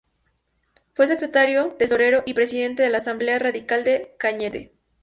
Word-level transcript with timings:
Fue 0.95 1.05
secretario, 1.05 1.75
tesorero 1.77 2.23
y 2.25 2.33
presidente 2.33 2.81
de 2.81 2.89
la 2.89 2.97
Asamblea 2.97 3.37
Radical 3.37 3.83
de 3.83 4.15
Cañete. 4.17 4.73